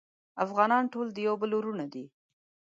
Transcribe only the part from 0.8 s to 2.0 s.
ټول د یو بل وروڼه